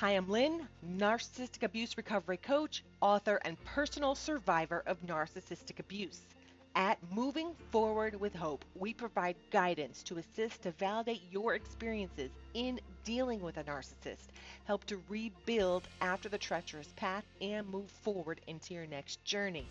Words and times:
Hi, 0.00 0.12
I'm 0.12 0.28
Lynn, 0.28 0.68
narcissistic 0.96 1.64
abuse 1.64 1.96
recovery 1.96 2.36
coach, 2.36 2.84
author, 3.00 3.40
and 3.44 3.56
personal 3.64 4.14
survivor 4.14 4.84
of 4.86 5.04
narcissistic 5.04 5.80
abuse. 5.80 6.20
At 6.76 6.98
Moving 7.12 7.52
Forward 7.72 8.14
with 8.20 8.32
Hope, 8.32 8.64
we 8.76 8.94
provide 8.94 9.34
guidance 9.50 10.04
to 10.04 10.18
assist 10.18 10.62
to 10.62 10.70
validate 10.70 11.22
your 11.32 11.56
experiences 11.56 12.30
in 12.54 12.78
dealing 13.02 13.40
with 13.40 13.56
a 13.56 13.64
narcissist, 13.64 14.28
help 14.66 14.84
to 14.84 15.02
rebuild 15.08 15.88
after 16.00 16.28
the 16.28 16.38
treacherous 16.38 16.92
path, 16.94 17.24
and 17.40 17.68
move 17.68 17.90
forward 17.90 18.40
into 18.46 18.74
your 18.74 18.86
next 18.86 19.24
journey. 19.24 19.66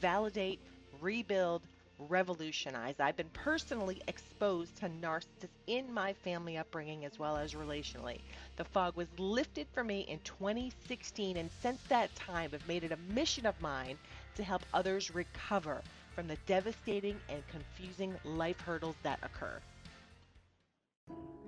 Validate, 0.00 0.60
rebuild, 1.00 1.62
revolutionize. 1.98 2.96
I've 2.98 3.16
been 3.16 3.30
personally 3.32 4.02
exposed 4.08 4.76
to 4.76 4.88
narcissists 4.88 5.48
in 5.66 5.92
my 5.92 6.12
family 6.12 6.56
upbringing 6.56 7.04
as 7.04 7.18
well 7.18 7.36
as 7.36 7.54
relationally. 7.54 8.20
The 8.56 8.64
fog 8.64 8.96
was 8.96 9.08
lifted 9.18 9.66
for 9.72 9.84
me 9.84 10.00
in 10.00 10.18
2016, 10.24 11.36
and 11.36 11.50
since 11.62 11.80
that 11.88 12.14
time, 12.14 12.50
I've 12.52 12.66
made 12.68 12.84
it 12.84 12.92
a 12.92 13.12
mission 13.14 13.46
of 13.46 13.60
mine 13.60 13.96
to 14.36 14.42
help 14.42 14.62
others 14.72 15.14
recover 15.14 15.82
from 16.14 16.28
the 16.28 16.36
devastating 16.46 17.16
and 17.28 17.42
confusing 17.48 18.14
life 18.24 18.60
hurdles 18.60 18.96
that 19.02 19.18
occur. 19.22 19.60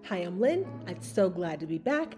Hi, 0.04 0.18
I'm 0.18 0.38
Lynn. 0.38 0.66
I'm 0.86 1.02
so 1.02 1.28
glad 1.28 1.58
to 1.60 1.66
be 1.66 1.78
back. 1.78 2.14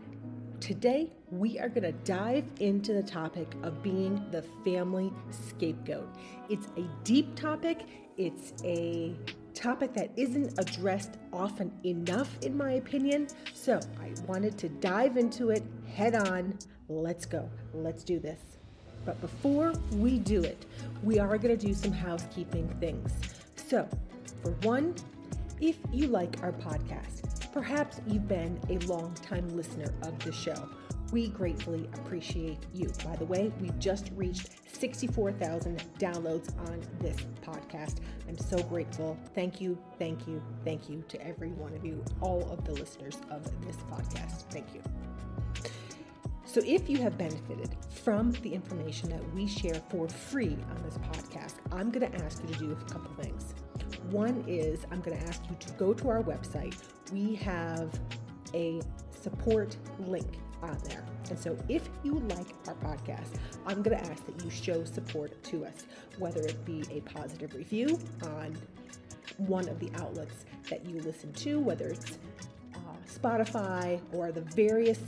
Today, 0.61 1.13
we 1.31 1.59
are 1.59 1.69
going 1.69 1.85
to 1.85 1.93
dive 1.93 2.45
into 2.59 2.93
the 2.93 3.03
topic 3.03 3.55
of 3.63 3.83
being 3.83 4.27
the 4.31 4.43
family 4.65 5.13
scapegoat. 5.31 6.09
It's 6.49 6.67
a 6.77 6.83
deep 7.05 7.35
topic, 7.37 7.87
it's 8.19 8.53
a 8.65 9.15
topic 9.55 9.95
that 9.95 10.11
isn't 10.17 10.59
addressed 10.59 11.17
often 11.33 11.73
enough, 11.85 12.37
in 12.43 12.57
my 12.57 12.73
opinion. 12.73 13.29
So, 13.55 13.81
I 14.01 14.13
wanted 14.27 14.59
to 14.59 14.69
dive 14.69 15.17
into 15.17 15.51
it 15.51 15.65
head 15.95 16.15
on. 16.15 16.59
Let's 16.89 17.25
go. 17.25 17.49
Let's 17.73 18.05
do 18.05 18.19
this. 18.19 18.41
But 19.05 19.21
before 19.21 19.73
we 19.93 20.19
do 20.19 20.43
it, 20.43 20.67
we 21.03 21.19
are 21.19 21.39
going 21.39 21.57
to 21.57 21.67
do 21.67 21.75
some 21.75 21.93
housekeeping 21.93 22.69
things. 22.81 23.13
So, 23.55 23.89
for 24.43 24.51
one, 24.63 24.95
if 25.61 25.77
you 25.93 26.09
like 26.09 26.43
our 26.43 26.53
podcast, 26.53 27.53
perhaps 27.53 28.01
you've 28.07 28.29
been 28.29 28.61
a 28.69 28.79
long 28.87 29.15
time 29.15 29.49
listener 29.57 29.93
of 30.03 30.19
the 30.21 30.33
show. 30.33 30.69
We 31.11 31.29
gratefully 31.29 31.89
appreciate 31.95 32.59
you. 32.75 32.91
By 33.03 33.17
the 33.17 33.25
way, 33.25 33.51
we've 33.61 33.79
just 33.79 34.11
reached 34.15 34.51
64,000 34.75 35.83
downloads 35.99 36.55
on 36.69 36.83
this 37.01 37.17
podcast. 37.43 38.01
I'm 38.29 38.37
so 38.37 38.63
grateful. 38.65 39.19
Thank 39.35 39.59
you, 39.59 39.79
thank 39.99 40.29
you, 40.29 40.43
thank 40.65 40.91
you 40.91 41.03
to 41.09 41.27
every 41.27 41.53
one 41.53 41.73
of 41.73 41.83
you, 41.83 42.05
all 42.21 42.51
of 42.51 42.63
the 42.65 42.73
listeners 42.73 43.17
of 43.31 43.43
this 43.67 43.77
podcast. 43.91 44.43
Thank 44.51 44.67
you. 44.75 44.83
So, 46.45 46.63
if 46.65 46.91
you 46.91 46.99
have 46.99 47.17
benefited 47.17 47.75
from 47.91 48.33
the 48.43 48.53
information 48.53 49.09
that 49.11 49.35
we 49.35 49.47
share 49.47 49.81
for 49.91 50.09
free 50.09 50.57
on 50.71 50.83
this 50.83 50.99
podcast, 50.99 51.55
I'm 51.73 51.91
going 51.91 52.11
to 52.11 52.25
ask 52.25 52.43
you 52.43 52.53
to 52.53 52.59
do 52.59 52.73
a 52.73 52.91
couple 52.91 53.11
things. 53.23 53.55
One 54.11 54.45
is 54.47 54.81
I'm 54.91 55.01
going 55.01 55.19
to 55.19 55.27
ask 55.27 55.43
you 55.49 55.57
to 55.59 55.73
go 55.73 55.95
to 55.95 56.09
our 56.09 56.23
website. 56.23 56.75
We 57.13 57.35
have 57.37 57.99
a 58.55 58.81
support 59.11 59.77
link 60.01 60.39
on 60.63 60.79
there. 60.85 61.05
And 61.31 61.39
so, 61.39 61.57
if 61.69 61.89
you 62.03 62.15
like 62.29 62.47
our 62.67 62.75
podcast, 62.75 63.37
I'm 63.67 63.83
going 63.83 63.99
to 63.99 64.05
ask 64.11 64.25
that 64.27 64.45
you 64.45 64.51
show 64.51 64.85
support 64.85 65.43
to 65.45 65.65
us, 65.65 65.85
whether 66.19 66.41
it 66.41 66.65
be 66.65 66.85
a 66.91 67.01
positive 67.01 67.55
review 67.55 67.99
on 68.23 68.57
one 69.37 69.69
of 69.69 69.79
the 69.79 69.91
outlets 69.97 70.45
that 70.69 70.85
you 70.87 71.01
listen 71.01 71.33
to, 71.33 71.61
whether 71.61 71.89
it's 71.89 72.19
uh, 72.75 72.79
Spotify 73.09 74.01
or 74.13 74.33
the 74.33 74.41
various 74.41 74.99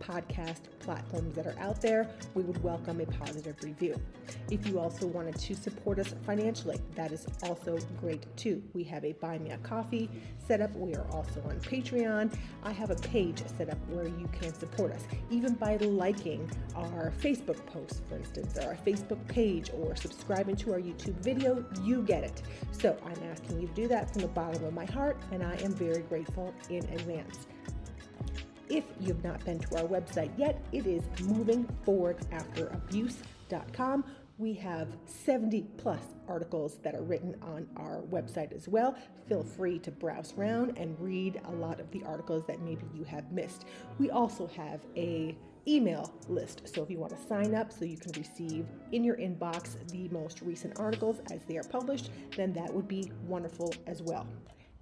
podcast 0.00 0.62
platforms 0.80 1.34
that 1.36 1.46
are 1.46 1.56
out 1.60 1.80
there, 1.80 2.10
we 2.34 2.42
would 2.42 2.62
welcome 2.62 3.00
a 3.00 3.06
positive 3.06 3.56
review. 3.62 3.94
If 4.50 4.66
you 4.66 4.80
also 4.80 5.06
wanted 5.06 5.38
to 5.38 5.54
support 5.54 5.98
us 5.98 6.14
financially, 6.26 6.80
that 6.94 7.12
is 7.12 7.26
also 7.44 7.78
great 8.00 8.26
too. 8.36 8.62
We 8.74 8.82
have 8.84 9.04
a 9.04 9.12
Buy 9.12 9.38
Me 9.38 9.50
a 9.50 9.58
Coffee 9.58 10.10
set 10.38 10.60
up. 10.60 10.74
We 10.74 10.94
are 10.94 11.06
also 11.12 11.40
on 11.42 11.60
Patreon. 11.60 12.34
I 12.64 12.72
have 12.72 12.90
a 12.90 12.96
page 12.96 13.42
set 13.56 13.68
up 13.70 13.78
where 13.88 14.08
you 14.08 14.28
can 14.40 14.52
support 14.54 14.92
us, 14.92 15.02
even 15.30 15.54
by 15.54 15.76
liking 15.76 16.50
our 16.74 17.12
Facebook 17.20 17.64
posts, 17.66 18.00
for 18.08 18.16
instance, 18.16 18.58
or 18.58 18.68
our 18.68 18.76
Facebook 18.76 19.24
page, 19.28 19.70
or 19.74 19.94
subscribing 19.94 20.56
to 20.56 20.72
our 20.72 20.80
YouTube 20.80 21.16
video. 21.20 21.64
You 21.82 22.02
get 22.02 22.24
it. 22.24 22.42
So 22.72 22.96
I'm 23.04 23.22
asking 23.30 23.60
you 23.60 23.68
to 23.68 23.74
do 23.74 23.88
that 23.88 24.12
from 24.12 24.22
the 24.22 24.28
bottom 24.28 24.64
of 24.64 24.72
my 24.72 24.86
heart, 24.86 25.16
and 25.30 25.42
I 25.42 25.56
am 25.56 25.72
very 25.74 26.02
grateful 26.02 26.54
in 26.70 26.84
advance. 26.90 27.46
If 28.70 28.84
you've 29.00 29.24
not 29.24 29.44
been 29.44 29.58
to 29.58 29.78
our 29.78 29.88
website 29.88 30.30
yet, 30.38 30.62
it 30.70 30.86
is 30.86 31.02
movingforwardafterabuse.com. 31.22 34.04
We 34.38 34.54
have 34.54 34.86
70 35.06 35.62
plus 35.76 36.00
articles 36.28 36.78
that 36.84 36.94
are 36.94 37.02
written 37.02 37.34
on 37.42 37.66
our 37.76 38.02
website 38.02 38.52
as 38.52 38.68
well. 38.68 38.94
Feel 39.28 39.42
free 39.42 39.80
to 39.80 39.90
browse 39.90 40.34
around 40.38 40.78
and 40.78 40.96
read 41.00 41.40
a 41.46 41.50
lot 41.50 41.80
of 41.80 41.90
the 41.90 42.04
articles 42.04 42.44
that 42.46 42.62
maybe 42.62 42.84
you 42.94 43.02
have 43.04 43.32
missed. 43.32 43.64
We 43.98 44.10
also 44.10 44.46
have 44.46 44.82
a 44.96 45.36
email 45.66 46.14
list. 46.28 46.62
So 46.72 46.80
if 46.82 46.90
you 46.90 46.98
want 46.98 47.14
to 47.14 47.20
sign 47.26 47.56
up 47.56 47.72
so 47.72 47.84
you 47.84 47.98
can 47.98 48.12
receive 48.12 48.66
in 48.92 49.02
your 49.02 49.16
inbox 49.16 49.84
the 49.88 50.06
most 50.08 50.42
recent 50.42 50.78
articles 50.78 51.20
as 51.32 51.40
they 51.48 51.56
are 51.58 51.64
published, 51.64 52.10
then 52.36 52.52
that 52.52 52.72
would 52.72 52.86
be 52.86 53.10
wonderful 53.26 53.74
as 53.88 54.00
well. 54.00 54.28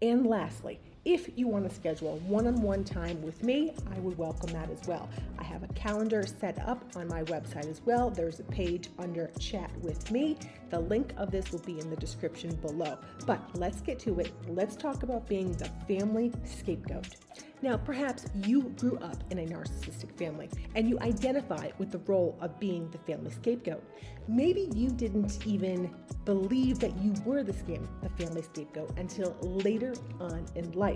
And 0.01 0.27
lastly, 0.27 0.81
if 1.05 1.31
you 1.37 1.47
want 1.49 1.69
to 1.69 1.75
schedule 1.75 2.19
one 2.27 2.47
on 2.47 2.61
one 2.61 2.85
time 2.85 3.21
with 3.23 3.43
me, 3.43 3.73
I 3.95 3.99
would 4.01 4.19
welcome 4.19 4.53
that 4.53 4.71
as 4.71 4.87
well. 4.87 5.09
I 5.39 5.45
have 5.45 5.63
a 5.63 5.69
calendar 5.69 6.27
set 6.27 6.59
up 6.67 6.85
on 6.97 7.09
my 7.09 7.23
website 7.25 7.69
as 7.71 7.81
well. 7.85 8.11
There's 8.11 8.41
a 8.41 8.45
page 8.45 8.89
under 8.99 9.31
Chat 9.39 9.71
with 9.81 10.11
Me. 10.11 10.37
The 10.71 10.81
link 10.81 11.13
of 11.17 11.31
this 11.31 11.51
will 11.51 11.61
be 11.61 11.79
in 11.79 11.89
the 11.91 11.97
description 11.97 12.55
below. 12.57 12.99
But 13.27 13.41
let's 13.55 13.81
get 13.81 13.99
to 14.01 14.19
it. 14.21 14.33
Let's 14.49 14.77
talk 14.77 15.03
about 15.03 15.29
being 15.29 15.53
the 15.53 15.71
family 15.87 16.33
scapegoat. 16.45 17.17
Now, 17.61 17.77
perhaps 17.77 18.27
you 18.45 18.63
grew 18.79 18.99
up 18.99 19.17
in 19.31 19.41
a 19.41 19.47
narcissistic 19.47 20.17
family 20.17 20.49
and 20.77 20.89
you 20.89 20.99
identify 21.01 21.71
with 21.79 21.91
the 21.91 21.99
role 21.99 22.39
of 22.41 22.59
being 22.61 22.89
the 22.91 22.99
family 22.99 23.33
scapegoat. 23.33 23.83
Maybe 24.29 24.69
you 24.75 24.91
didn't 24.91 25.45
even 25.45 25.93
believe 26.25 26.79
that 26.79 26.97
you 26.99 27.15
were 27.25 27.43
the, 27.43 27.53
scam, 27.53 27.87
the 28.03 28.11
family 28.11 28.43
scapegoat 28.43 28.97
until 28.97 29.37
later 29.41 29.95
on 30.21 30.45
in 30.55 30.71
life, 30.73 30.88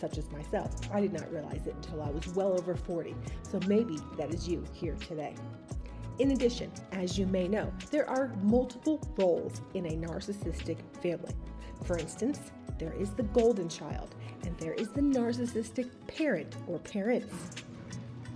such 0.00 0.18
as 0.18 0.30
myself. 0.32 0.72
I 0.92 1.00
did 1.00 1.12
not 1.12 1.32
realize 1.32 1.66
it 1.66 1.74
until 1.76 2.02
I 2.02 2.10
was 2.10 2.26
well 2.34 2.52
over 2.58 2.74
40. 2.74 3.14
So 3.50 3.60
maybe 3.68 3.98
that 4.16 4.34
is 4.34 4.48
you 4.48 4.64
here 4.72 4.96
today. 5.06 5.34
In 6.18 6.32
addition, 6.32 6.70
as 6.90 7.18
you 7.18 7.26
may 7.26 7.48
know, 7.48 7.72
there 7.90 8.08
are 8.10 8.32
multiple 8.42 9.00
roles 9.16 9.62
in 9.74 9.86
a 9.86 9.90
narcissistic 9.90 10.78
family. 11.00 11.34
For 11.84 11.96
instance, 11.98 12.40
there 12.78 12.92
is 12.92 13.10
the 13.10 13.22
golden 13.22 13.68
child, 13.68 14.14
and 14.44 14.56
there 14.58 14.74
is 14.74 14.88
the 14.90 15.00
narcissistic 15.00 15.88
parent 16.08 16.54
or 16.66 16.78
parents. 16.80 17.62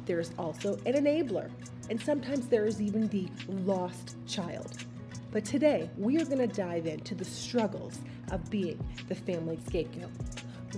There 0.05 0.21
is 0.21 0.33
also 0.39 0.75
an 0.87 0.95
enabler, 0.95 1.51
and 1.91 2.01
sometimes 2.01 2.47
there 2.47 2.65
is 2.65 2.81
even 2.81 3.09
the 3.09 3.29
lost 3.49 4.17
child. 4.27 4.79
But 5.33 5.45
today, 5.45 5.91
we 5.99 6.17
are 6.19 6.25
going 6.25 6.39
to 6.39 6.47
dive 6.47 6.87
into 6.87 7.15
the 7.15 7.25
struggles 7.25 7.99
of 8.31 8.49
being 8.51 8.79
the 9.09 9.15
family 9.15 9.59
scapegoat. 9.67 10.11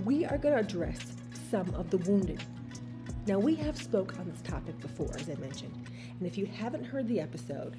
We 0.05 0.25
are 0.25 0.37
going 0.37 0.53
to 0.53 0.61
address 0.61 0.99
some 1.49 1.73
of 1.75 1.89
the 1.89 1.97
wounded. 1.97 2.41
Now, 3.27 3.37
we 3.37 3.55
have 3.55 3.77
spoke 3.77 4.17
on 4.17 4.29
this 4.29 4.41
topic 4.41 4.79
before, 4.79 5.09
as 5.15 5.29
I 5.29 5.35
mentioned, 5.35 5.89
and 6.17 6.27
if 6.27 6.37
you 6.37 6.45
haven't 6.45 6.85
heard 6.85 7.07
the 7.07 7.19
episode, 7.19 7.75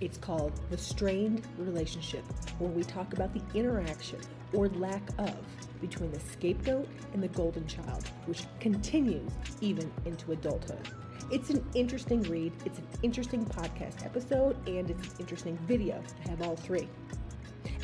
it's 0.00 0.18
called 0.18 0.58
The 0.70 0.78
Strained 0.78 1.42
Relationship, 1.58 2.24
where 2.58 2.70
we 2.70 2.82
talk 2.82 3.12
about 3.12 3.32
the 3.32 3.42
interaction 3.58 4.18
or 4.52 4.68
lack 4.68 5.02
of 5.18 5.36
between 5.80 6.10
the 6.10 6.20
scapegoat 6.20 6.88
and 7.12 7.22
the 7.22 7.28
golden 7.28 7.66
child, 7.66 8.08
which 8.26 8.44
continues 8.58 9.30
even 9.60 9.90
into 10.06 10.32
adulthood. 10.32 10.88
It's 11.30 11.50
an 11.50 11.64
interesting 11.74 12.22
read, 12.22 12.52
it's 12.64 12.78
an 12.78 12.88
interesting 13.02 13.44
podcast 13.44 14.04
episode, 14.04 14.56
and 14.66 14.90
it's 14.90 15.08
an 15.08 15.14
interesting 15.20 15.56
video. 15.68 16.02
I 16.26 16.30
have 16.30 16.42
all 16.42 16.56
three. 16.56 16.88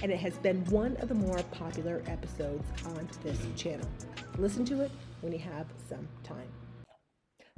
And 0.03 0.13
it 0.13 0.19
has 0.19 0.37
been 0.39 0.65
one 0.67 0.97
of 0.99 1.09
the 1.09 1.15
more 1.15 1.43
popular 1.53 2.03
episodes 2.07 2.67
on 2.87 3.09
this 3.23 3.39
channel. 3.57 3.89
Listen 4.39 4.65
to 4.67 4.83
it 4.83 4.91
when 5.23 5.33
you 5.33 5.39
have 5.39 5.67
some 5.89 6.07
time. 6.23 6.49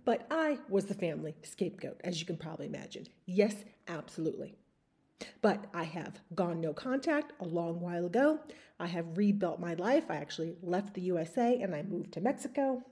But 0.05 0.27
I 0.31 0.59
was 0.69 0.87
the 0.87 0.95
family 0.95 1.35
scapegoat, 1.43 2.01
as 2.05 2.21
you 2.21 2.27
can 2.27 2.37
probably 2.37 2.67
imagine. 2.67 3.07
Yes, 3.27 3.57
absolutely. 3.89 4.55
But 5.43 5.67
I 5.75 5.85
have 5.85 6.21
gone 6.35 6.61
no 6.61 6.73
contact 6.73 7.33
a 7.41 7.45
long 7.45 7.81
while 7.81 8.07
ago. 8.07 8.39
I 8.79 8.87
have 8.87 9.19
rebuilt 9.19 9.61
my 9.61 9.75
life. 9.75 10.05
I 10.09 10.17
actually 10.17 10.55
left 10.63 10.95
the 10.95 11.01
USA 11.03 11.61
and 11.61 11.75
I 11.75 11.83
moved 11.83 12.13
to 12.13 12.21
Mexico. 12.21 12.83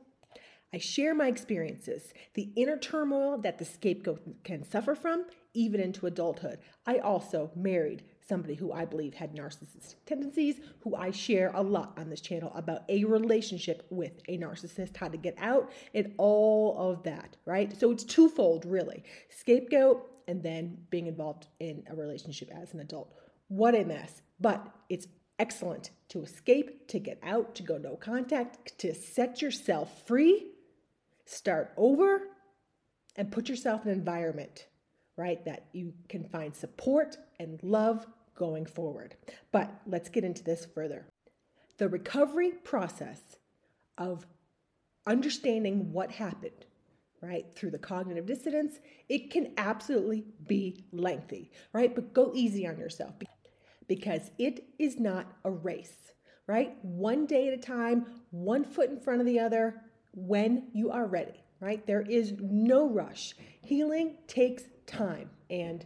I 0.76 0.78
share 0.78 1.14
my 1.14 1.28
experiences, 1.28 2.12
the 2.34 2.50
inner 2.54 2.76
turmoil 2.76 3.38
that 3.38 3.56
the 3.56 3.64
scapegoat 3.64 4.44
can 4.44 4.62
suffer 4.62 4.94
from, 4.94 5.24
even 5.54 5.80
into 5.80 6.06
adulthood. 6.06 6.58
I 6.86 6.98
also 6.98 7.50
married 7.56 8.02
somebody 8.28 8.56
who 8.56 8.72
I 8.72 8.84
believe 8.84 9.14
had 9.14 9.34
narcissistic 9.34 9.94
tendencies, 10.04 10.56
who 10.80 10.94
I 10.94 11.12
share 11.12 11.50
a 11.54 11.62
lot 11.62 11.94
on 11.96 12.10
this 12.10 12.20
channel 12.20 12.52
about 12.54 12.82
a 12.90 13.04
relationship 13.04 13.86
with 13.88 14.20
a 14.28 14.36
narcissist, 14.36 14.98
how 14.98 15.08
to 15.08 15.16
get 15.16 15.34
out, 15.38 15.72
and 15.94 16.12
all 16.18 16.76
of 16.78 17.04
that, 17.04 17.38
right? 17.46 17.74
So 17.80 17.90
it's 17.90 18.04
twofold, 18.04 18.66
really 18.66 19.02
scapegoat 19.30 20.06
and 20.28 20.42
then 20.42 20.76
being 20.90 21.06
involved 21.06 21.46
in 21.58 21.84
a 21.88 21.96
relationship 21.96 22.50
as 22.54 22.74
an 22.74 22.80
adult. 22.80 23.14
What 23.48 23.74
a 23.74 23.82
mess. 23.82 24.20
But 24.38 24.68
it's 24.90 25.06
excellent 25.38 25.88
to 26.10 26.22
escape, 26.22 26.86
to 26.88 26.98
get 26.98 27.18
out, 27.22 27.54
to 27.54 27.62
go 27.62 27.78
no 27.78 27.96
contact, 27.96 28.76
to 28.80 28.94
set 28.94 29.40
yourself 29.40 30.06
free, 30.06 30.52
start 31.26 31.72
over, 31.76 32.22
and 33.16 33.32
put 33.32 33.48
yourself 33.48 33.84
in 33.84 33.92
an 33.92 33.98
environment, 33.98 34.66
right, 35.16 35.44
that 35.44 35.66
you 35.72 35.92
can 36.08 36.24
find 36.24 36.54
support 36.54 37.16
and 37.38 37.62
love 37.62 38.06
going 38.34 38.66
forward. 38.66 39.16
But 39.52 39.70
let's 39.86 40.08
get 40.08 40.24
into 40.24 40.44
this 40.44 40.66
further. 40.74 41.06
The 41.78 41.88
recovery 41.88 42.52
process 42.52 43.20
of 43.98 44.26
understanding 45.06 45.92
what 45.92 46.10
happened, 46.10 46.66
right, 47.22 47.46
through 47.54 47.70
the 47.70 47.78
cognitive 47.78 48.26
dissonance, 48.26 48.78
it 49.08 49.30
can 49.30 49.52
absolutely 49.56 50.24
be 50.46 50.84
lengthy, 50.92 51.50
right? 51.72 51.94
But 51.94 52.12
go 52.12 52.32
easy 52.34 52.66
on 52.66 52.78
yourself 52.78 53.14
because 53.88 54.30
it 54.38 54.64
is 54.78 54.98
not 54.98 55.26
a 55.44 55.50
race, 55.50 56.12
right? 56.46 56.76
One 56.82 57.26
day 57.26 57.48
at 57.48 57.54
a 57.54 57.62
time, 57.62 58.06
one 58.30 58.64
foot 58.64 58.90
in 58.90 59.00
front 59.00 59.20
of 59.20 59.26
the 59.26 59.38
other 59.38 59.82
when 60.16 60.68
you 60.72 60.90
are 60.90 61.06
ready, 61.06 61.44
right? 61.60 61.86
There 61.86 62.00
is 62.00 62.34
no 62.40 62.88
rush. 62.88 63.34
Healing 63.60 64.16
takes 64.26 64.64
time, 64.86 65.30
and 65.50 65.84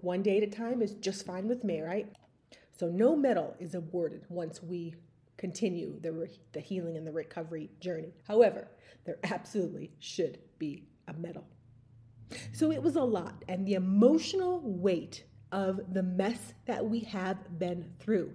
one 0.00 0.22
day 0.22 0.38
at 0.38 0.44
a 0.44 0.46
time 0.46 0.80
is 0.80 0.92
just 0.94 1.26
fine 1.26 1.48
with 1.48 1.64
me, 1.64 1.80
right? 1.80 2.10
So, 2.78 2.86
no 2.86 3.14
medal 3.14 3.56
is 3.58 3.74
awarded 3.74 4.24
once 4.28 4.62
we 4.62 4.94
continue 5.36 6.00
the, 6.00 6.12
re- 6.12 6.40
the 6.52 6.60
healing 6.60 6.96
and 6.96 7.06
the 7.06 7.12
recovery 7.12 7.70
journey. 7.80 8.14
However, 8.26 8.68
there 9.04 9.18
absolutely 9.24 9.90
should 9.98 10.38
be 10.58 10.86
a 11.08 11.12
medal. 11.12 11.44
So, 12.52 12.70
it 12.70 12.82
was 12.82 12.94
a 12.94 13.02
lot, 13.02 13.44
and 13.48 13.66
the 13.66 13.74
emotional 13.74 14.60
weight 14.62 15.24
of 15.50 15.92
the 15.92 16.04
mess 16.04 16.54
that 16.66 16.84
we 16.84 17.00
have 17.00 17.58
been 17.58 17.90
through 17.98 18.32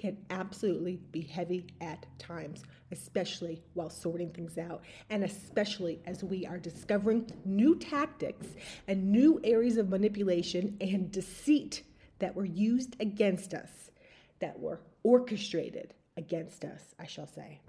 can 0.00 0.16
absolutely 0.30 0.98
be 1.12 1.20
heavy 1.20 1.66
at 1.82 2.06
times, 2.18 2.62
especially 2.90 3.62
while 3.74 3.90
sorting 3.90 4.30
things 4.30 4.56
out, 4.56 4.82
and 5.10 5.22
especially 5.22 6.00
as 6.06 6.24
we 6.24 6.46
are 6.46 6.58
discovering 6.58 7.30
new 7.44 7.76
tactics 7.76 8.46
and 8.88 9.12
new 9.12 9.38
areas 9.44 9.76
of 9.76 9.90
manipulation 9.90 10.74
and 10.80 11.12
deceit 11.12 11.82
that 12.18 12.34
were 12.34 12.46
used 12.46 12.96
against 12.98 13.52
us, 13.52 13.90
that 14.38 14.58
were 14.58 14.80
orchestrated 15.02 15.92
against 16.16 16.64
us, 16.64 16.94
I 16.98 17.06
shall 17.06 17.26
say. 17.26 17.60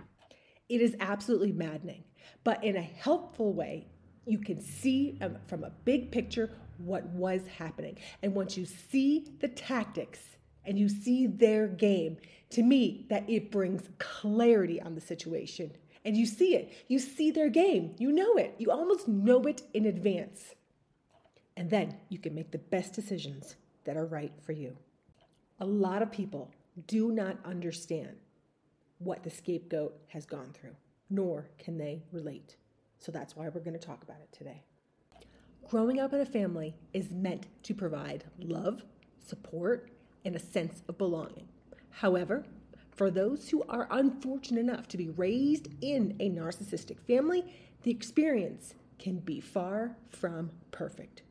It 0.69 0.79
is 0.79 0.95
absolutely 1.01 1.51
maddening, 1.51 2.05
but 2.45 2.63
in 2.63 2.77
a 2.77 2.81
helpful 2.81 3.51
way, 3.51 3.87
you 4.25 4.37
can 4.37 4.61
see 4.61 5.17
um, 5.19 5.35
from 5.47 5.65
a 5.65 5.71
big 5.83 6.11
picture 6.11 6.49
what 6.77 7.05
was 7.07 7.41
happening. 7.57 7.97
And 8.23 8.33
once 8.33 8.55
you 8.55 8.65
see 8.65 9.27
the 9.41 9.49
tactics 9.49 10.19
and 10.65 10.77
you 10.77 10.89
see 10.89 11.27
their 11.27 11.67
game, 11.67 12.17
to 12.51 12.63
me, 12.63 13.05
that 13.09 13.29
it 13.29 13.51
brings 13.51 13.89
clarity 13.97 14.81
on 14.81 14.95
the 14.95 15.01
situation. 15.01 15.71
And 16.03 16.17
you 16.17 16.25
see 16.25 16.55
it. 16.55 16.71
You 16.87 16.99
see 16.99 17.31
their 17.31 17.49
game. 17.49 17.95
You 17.97 18.11
know 18.11 18.35
it. 18.35 18.55
You 18.57 18.71
almost 18.71 19.07
know 19.07 19.41
it 19.43 19.63
in 19.73 19.85
advance. 19.85 20.55
And 21.55 21.69
then 21.69 21.97
you 22.09 22.17
can 22.17 22.33
make 22.33 22.51
the 22.51 22.57
best 22.57 22.93
decisions 22.93 23.55
that 23.85 23.97
are 23.97 24.05
right 24.05 24.33
for 24.41 24.51
you. 24.51 24.77
A 25.59 25.65
lot 25.65 26.01
of 26.01 26.11
people 26.11 26.51
do 26.87 27.11
not 27.11 27.37
understand 27.45 28.15
what 28.99 29.23
the 29.23 29.29
scapegoat 29.29 29.99
has 30.07 30.25
gone 30.25 30.51
through, 30.53 30.75
nor 31.09 31.49
can 31.57 31.77
they 31.77 32.03
relate. 32.11 32.55
So 32.99 33.11
that's 33.11 33.35
why 33.35 33.49
we're 33.49 33.61
going 33.61 33.77
to 33.77 33.79
talk 33.79 34.03
about 34.03 34.21
it 34.21 34.31
today. 34.31 34.63
Growing 35.67 35.99
up 35.99 36.13
in 36.13 36.21
a 36.21 36.25
family 36.25 36.75
is 36.93 37.11
meant 37.11 37.47
to 37.63 37.73
provide 37.73 38.23
love, 38.39 38.83
support, 39.19 39.91
and 40.25 40.35
a 40.35 40.39
sense 40.39 40.83
of 40.87 40.97
belonging. 40.97 41.47
However, 41.89 42.45
for 42.91 43.09
those 43.09 43.49
who 43.49 43.63
are 43.69 43.87
unfortunate 43.89 44.59
enough 44.59 44.87
to 44.89 44.97
be 44.97 45.09
raised 45.09 45.69
in 45.81 46.15
a 46.19 46.29
narcissistic 46.29 46.99
family, 46.99 47.43
the 47.83 47.91
experience 47.91 48.75
can 48.99 49.17
be 49.17 49.39
far 49.39 49.95
from 50.09 50.51
perfect. 50.71 51.23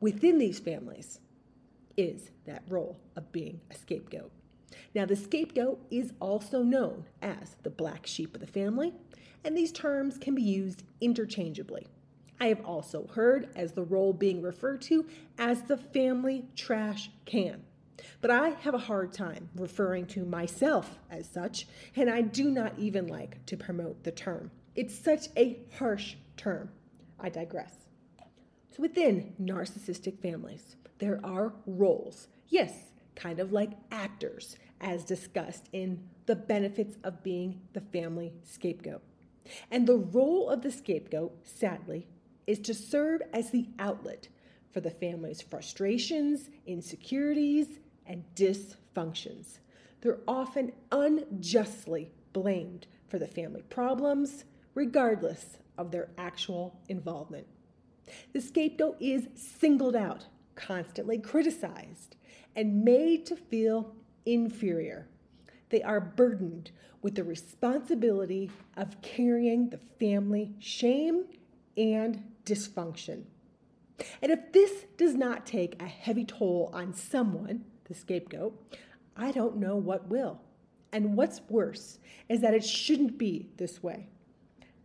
Within 0.00 0.38
these 0.38 0.58
families 0.58 1.20
is 1.96 2.30
that 2.46 2.62
role 2.68 2.98
of 3.16 3.30
being 3.30 3.60
a 3.70 3.74
scapegoat. 3.74 4.32
Now, 4.94 5.04
the 5.04 5.16
scapegoat 5.16 5.80
is 5.90 6.12
also 6.20 6.62
known 6.62 7.04
as 7.22 7.56
the 7.62 7.70
black 7.70 8.06
sheep 8.06 8.34
of 8.34 8.40
the 8.40 8.46
family 8.46 8.92
and 9.44 9.56
these 9.56 9.72
terms 9.72 10.18
can 10.18 10.34
be 10.34 10.42
used 10.42 10.82
interchangeably. 11.00 11.86
I 12.40 12.46
have 12.46 12.64
also 12.64 13.06
heard 13.06 13.50
as 13.54 13.72
the 13.72 13.82
role 13.82 14.12
being 14.12 14.40
referred 14.40 14.80
to 14.82 15.06
as 15.38 15.62
the 15.62 15.76
family 15.76 16.46
trash 16.56 17.10
can. 17.26 17.62
But 18.20 18.30
I 18.30 18.50
have 18.50 18.74
a 18.74 18.78
hard 18.78 19.12
time 19.12 19.48
referring 19.56 20.06
to 20.08 20.24
myself 20.24 20.98
as 21.10 21.28
such, 21.28 21.66
and 21.96 22.10
I 22.10 22.20
do 22.20 22.50
not 22.50 22.74
even 22.78 23.06
like 23.06 23.44
to 23.46 23.56
promote 23.56 24.04
the 24.04 24.12
term. 24.12 24.50
It's 24.74 24.94
such 24.94 25.28
a 25.36 25.60
harsh 25.78 26.16
term. 26.36 26.70
I 27.18 27.30
digress. 27.30 27.74
So, 28.70 28.82
within 28.82 29.34
narcissistic 29.40 30.20
families, 30.20 30.76
there 30.98 31.20
are 31.24 31.54
roles. 31.66 32.28
Yes, 32.48 32.72
kind 33.14 33.40
of 33.40 33.52
like 33.52 33.70
actors, 33.90 34.56
as 34.80 35.04
discussed 35.04 35.68
in 35.72 36.02
the 36.26 36.36
benefits 36.36 36.96
of 37.02 37.22
being 37.22 37.60
the 37.72 37.80
family 37.80 38.32
scapegoat. 38.44 39.02
And 39.70 39.86
the 39.86 39.96
role 39.96 40.48
of 40.48 40.62
the 40.62 40.70
scapegoat, 40.70 41.32
sadly, 41.44 42.06
is 42.46 42.58
to 42.60 42.74
serve 42.74 43.22
as 43.32 43.50
the 43.50 43.68
outlet 43.78 44.28
for 44.72 44.80
the 44.80 44.90
family's 44.90 45.40
frustrations, 45.40 46.50
insecurities, 46.66 47.78
and 48.10 48.24
dysfunctions. 48.34 49.60
They're 50.00 50.18
often 50.26 50.72
unjustly 50.90 52.10
blamed 52.32 52.88
for 53.08 53.18
the 53.18 53.28
family 53.28 53.62
problems, 53.62 54.44
regardless 54.74 55.58
of 55.78 55.92
their 55.92 56.08
actual 56.18 56.80
involvement. 56.88 57.46
The 58.32 58.40
scapegoat 58.40 58.96
is 59.00 59.28
singled 59.36 59.94
out, 59.94 60.26
constantly 60.56 61.18
criticized, 61.18 62.16
and 62.56 62.84
made 62.84 63.26
to 63.26 63.36
feel 63.36 63.94
inferior. 64.26 65.08
They 65.68 65.82
are 65.82 66.00
burdened 66.00 66.72
with 67.02 67.14
the 67.14 67.24
responsibility 67.24 68.50
of 68.76 69.00
carrying 69.02 69.70
the 69.70 69.78
family 69.78 70.52
shame 70.58 71.26
and 71.76 72.24
dysfunction. 72.44 73.22
And 74.20 74.32
if 74.32 74.52
this 74.52 74.86
does 74.96 75.14
not 75.14 75.46
take 75.46 75.80
a 75.80 75.86
heavy 75.86 76.24
toll 76.24 76.70
on 76.72 76.94
someone, 76.94 77.64
the 77.90 77.96
scapegoat, 77.96 78.54
I 79.16 79.32
don't 79.32 79.56
know 79.56 79.74
what 79.74 80.08
will. 80.08 80.40
And 80.92 81.16
what's 81.16 81.40
worse 81.48 81.98
is 82.28 82.40
that 82.40 82.54
it 82.54 82.64
shouldn't 82.64 83.18
be 83.18 83.50
this 83.56 83.82
way. 83.82 84.08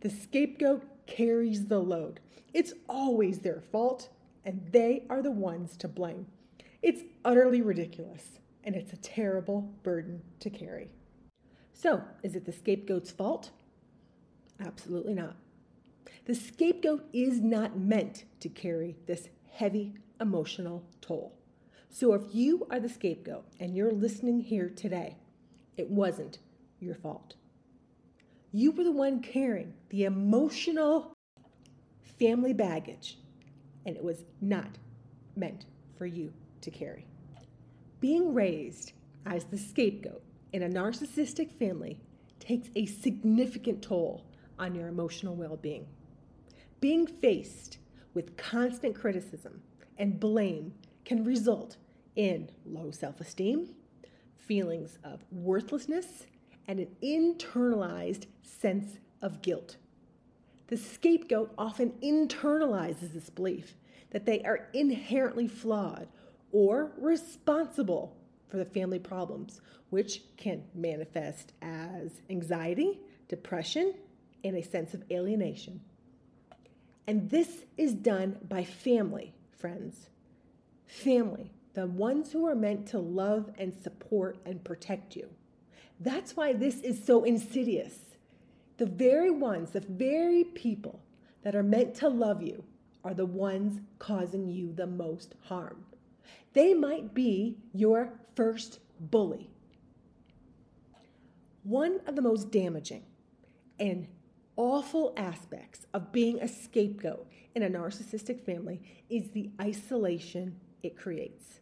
The 0.00 0.10
scapegoat 0.10 0.82
carries 1.06 1.66
the 1.66 1.78
load. 1.78 2.20
It's 2.52 2.74
always 2.88 3.38
their 3.38 3.60
fault, 3.60 4.08
and 4.44 4.60
they 4.72 5.04
are 5.08 5.22
the 5.22 5.30
ones 5.30 5.76
to 5.78 5.88
blame. 5.88 6.26
It's 6.82 7.02
utterly 7.24 7.62
ridiculous, 7.62 8.40
and 8.64 8.74
it's 8.74 8.92
a 8.92 8.98
terrible 8.98 9.72
burden 9.84 10.22
to 10.40 10.50
carry. 10.50 10.90
So, 11.72 12.02
is 12.24 12.34
it 12.34 12.44
the 12.44 12.52
scapegoat's 12.52 13.12
fault? 13.12 13.50
Absolutely 14.60 15.14
not. 15.14 15.36
The 16.24 16.34
scapegoat 16.34 17.04
is 17.12 17.40
not 17.40 17.78
meant 17.78 18.24
to 18.40 18.48
carry 18.48 18.96
this 19.06 19.28
heavy 19.52 19.94
emotional 20.20 20.84
toll. 21.00 21.35
So, 21.98 22.12
if 22.12 22.34
you 22.34 22.66
are 22.70 22.78
the 22.78 22.90
scapegoat 22.90 23.46
and 23.58 23.74
you're 23.74 23.90
listening 23.90 24.40
here 24.40 24.68
today, 24.68 25.16
it 25.78 25.88
wasn't 25.88 26.40
your 26.78 26.94
fault. 26.94 27.36
You 28.52 28.72
were 28.72 28.84
the 28.84 28.92
one 28.92 29.22
carrying 29.22 29.72
the 29.88 30.04
emotional 30.04 31.16
family 32.18 32.52
baggage, 32.52 33.16
and 33.86 33.96
it 33.96 34.04
was 34.04 34.26
not 34.42 34.76
meant 35.36 35.64
for 35.96 36.04
you 36.04 36.34
to 36.60 36.70
carry. 36.70 37.06
Being 37.98 38.34
raised 38.34 38.92
as 39.24 39.44
the 39.44 39.56
scapegoat 39.56 40.22
in 40.52 40.64
a 40.64 40.68
narcissistic 40.68 41.50
family 41.50 41.98
takes 42.40 42.68
a 42.76 42.84
significant 42.84 43.80
toll 43.80 44.26
on 44.58 44.74
your 44.74 44.88
emotional 44.88 45.34
well 45.34 45.56
being. 45.56 45.86
Being 46.78 47.06
faced 47.06 47.78
with 48.12 48.36
constant 48.36 48.94
criticism 48.94 49.62
and 49.96 50.20
blame 50.20 50.74
can 51.06 51.24
result 51.24 51.78
in 52.16 52.50
low 52.64 52.90
self 52.90 53.20
esteem, 53.20 53.68
feelings 54.36 54.98
of 55.04 55.24
worthlessness, 55.30 56.26
and 56.66 56.80
an 56.80 56.88
internalized 57.02 58.26
sense 58.42 58.98
of 59.22 59.42
guilt. 59.42 59.76
The 60.68 60.76
scapegoat 60.76 61.52
often 61.56 61.90
internalizes 62.02 63.12
this 63.12 63.30
belief 63.30 63.74
that 64.10 64.26
they 64.26 64.42
are 64.42 64.68
inherently 64.72 65.46
flawed 65.46 66.08
or 66.50 66.92
responsible 66.96 68.16
for 68.48 68.56
the 68.56 68.64
family 68.64 68.98
problems, 68.98 69.60
which 69.90 70.22
can 70.36 70.64
manifest 70.74 71.52
as 71.62 72.22
anxiety, 72.30 73.00
depression, 73.28 73.94
and 74.44 74.56
a 74.56 74.62
sense 74.62 74.94
of 74.94 75.02
alienation. 75.10 75.80
And 77.06 77.30
this 77.30 77.64
is 77.76 77.94
done 77.94 78.38
by 78.48 78.64
family, 78.64 79.34
friends. 79.58 80.08
Family, 80.86 81.50
the 81.76 81.86
ones 81.86 82.32
who 82.32 82.46
are 82.46 82.54
meant 82.54 82.86
to 82.86 82.98
love 82.98 83.50
and 83.58 83.74
support 83.82 84.38
and 84.46 84.64
protect 84.64 85.14
you. 85.14 85.28
That's 86.00 86.34
why 86.34 86.54
this 86.54 86.80
is 86.80 87.04
so 87.04 87.22
insidious. 87.22 88.16
The 88.78 88.86
very 88.86 89.30
ones, 89.30 89.72
the 89.72 89.80
very 89.80 90.42
people 90.42 91.02
that 91.42 91.54
are 91.54 91.62
meant 91.62 91.94
to 91.96 92.08
love 92.08 92.42
you 92.42 92.64
are 93.04 93.12
the 93.12 93.26
ones 93.26 93.82
causing 93.98 94.48
you 94.48 94.72
the 94.72 94.86
most 94.86 95.34
harm. 95.42 95.84
They 96.54 96.72
might 96.72 97.12
be 97.12 97.58
your 97.74 98.10
first 98.34 98.78
bully. 98.98 99.50
One 101.62 102.00
of 102.06 102.16
the 102.16 102.22
most 102.22 102.50
damaging 102.50 103.04
and 103.78 104.08
awful 104.56 105.12
aspects 105.18 105.84
of 105.92 106.10
being 106.10 106.40
a 106.40 106.48
scapegoat 106.48 107.28
in 107.54 107.62
a 107.62 107.68
narcissistic 107.68 108.46
family 108.46 108.80
is 109.10 109.32
the 109.32 109.50
isolation 109.60 110.58
it 110.82 110.96
creates. 110.96 111.60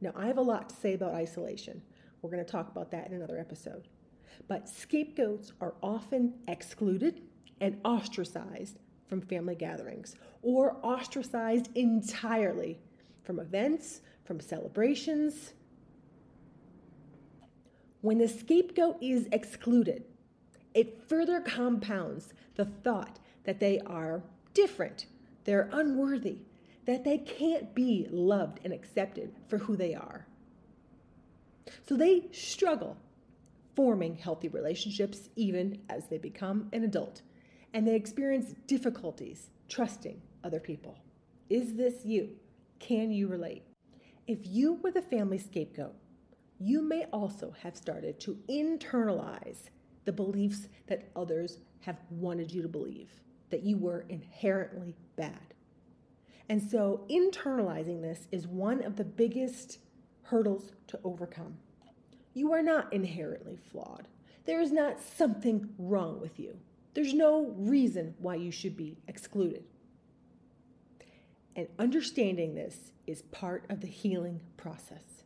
Now, 0.00 0.12
I 0.16 0.26
have 0.26 0.38
a 0.38 0.42
lot 0.42 0.68
to 0.70 0.74
say 0.74 0.94
about 0.94 1.14
isolation. 1.14 1.82
We're 2.22 2.30
going 2.30 2.44
to 2.44 2.50
talk 2.50 2.70
about 2.70 2.90
that 2.92 3.08
in 3.08 3.14
another 3.14 3.38
episode. 3.38 3.88
But 4.48 4.68
scapegoats 4.68 5.52
are 5.60 5.74
often 5.82 6.34
excluded 6.48 7.22
and 7.60 7.78
ostracized 7.84 8.78
from 9.06 9.20
family 9.20 9.54
gatherings 9.54 10.16
or 10.42 10.76
ostracized 10.82 11.68
entirely 11.74 12.78
from 13.22 13.38
events, 13.38 14.00
from 14.24 14.40
celebrations. 14.40 15.52
When 18.00 18.18
the 18.18 18.28
scapegoat 18.28 18.96
is 19.02 19.28
excluded, 19.32 20.04
it 20.72 21.02
further 21.08 21.40
compounds 21.40 22.32
the 22.54 22.64
thought 22.64 23.18
that 23.44 23.60
they 23.60 23.80
are 23.80 24.22
different, 24.54 25.06
they're 25.44 25.68
unworthy, 25.72 26.38
that 26.86 27.04
they 27.04 27.18
can't 27.18 27.74
be 27.74 28.06
loved 28.10 28.60
and 28.64 28.72
accepted 28.72 29.32
for 29.48 29.58
who 29.58 29.76
they 29.76 29.94
are. 29.94 30.26
So 31.86 31.96
they 31.96 32.28
struggle 32.32 32.96
forming 33.76 34.16
healthy 34.16 34.48
relationships 34.48 35.28
even 35.36 35.80
as 35.88 36.08
they 36.08 36.18
become 36.18 36.68
an 36.72 36.84
adult, 36.84 37.22
and 37.72 37.86
they 37.86 37.94
experience 37.94 38.54
difficulties 38.66 39.50
trusting 39.68 40.20
other 40.42 40.60
people. 40.60 40.98
Is 41.48 41.74
this 41.74 42.04
you? 42.04 42.30
Can 42.78 43.12
you 43.12 43.28
relate? 43.28 43.62
If 44.26 44.40
you 44.44 44.74
were 44.82 44.90
the 44.90 45.02
family 45.02 45.38
scapegoat, 45.38 45.94
you 46.58 46.82
may 46.82 47.04
also 47.12 47.54
have 47.62 47.76
started 47.76 48.20
to 48.20 48.38
internalize 48.48 49.70
the 50.04 50.12
beliefs 50.12 50.68
that 50.88 51.10
others 51.16 51.58
have 51.80 51.96
wanted 52.10 52.52
you 52.52 52.62
to 52.62 52.68
believe, 52.68 53.10
that 53.50 53.62
you 53.62 53.76
were 53.78 54.04
inherently 54.08 54.94
bad. 55.16 55.54
And 56.48 56.62
so, 56.62 57.04
internalizing 57.08 58.02
this 58.02 58.26
is 58.32 58.46
one 58.46 58.82
of 58.82 58.96
the 58.96 59.04
biggest 59.04 59.78
hurdles 60.22 60.72
to 60.88 60.98
overcome. 61.04 61.58
You 62.34 62.52
are 62.52 62.62
not 62.62 62.92
inherently 62.92 63.56
flawed. 63.70 64.08
There 64.46 64.60
is 64.60 64.72
not 64.72 65.00
something 65.00 65.68
wrong 65.78 66.20
with 66.20 66.40
you. 66.40 66.56
There's 66.94 67.14
no 67.14 67.54
reason 67.56 68.14
why 68.18 68.36
you 68.36 68.50
should 68.50 68.76
be 68.76 68.96
excluded. 69.06 69.64
And 71.54 71.68
understanding 71.78 72.54
this 72.54 72.92
is 73.06 73.22
part 73.22 73.64
of 73.68 73.80
the 73.80 73.86
healing 73.86 74.40
process. 74.56 75.24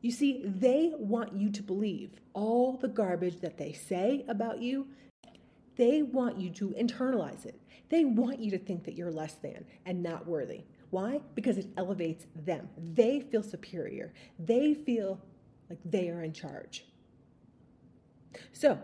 You 0.00 0.12
see, 0.12 0.42
they 0.44 0.92
want 0.96 1.34
you 1.34 1.50
to 1.50 1.62
believe 1.62 2.20
all 2.32 2.74
the 2.76 2.88
garbage 2.88 3.40
that 3.40 3.58
they 3.58 3.72
say 3.72 4.24
about 4.28 4.62
you. 4.62 4.86
They 5.76 6.02
want 6.02 6.38
you 6.38 6.50
to 6.50 6.74
internalize 6.78 7.44
it. 7.44 7.60
They 7.88 8.04
want 8.04 8.40
you 8.40 8.50
to 8.52 8.58
think 8.58 8.84
that 8.84 8.94
you're 8.94 9.12
less 9.12 9.34
than 9.34 9.64
and 9.84 10.02
not 10.02 10.26
worthy. 10.26 10.62
Why? 10.90 11.20
Because 11.34 11.58
it 11.58 11.66
elevates 11.76 12.26
them. 12.34 12.68
They 12.76 13.20
feel 13.20 13.42
superior. 13.42 14.12
They 14.38 14.74
feel 14.74 15.20
like 15.68 15.78
they 15.84 16.08
are 16.08 16.22
in 16.22 16.32
charge. 16.32 16.84
So, 18.52 18.78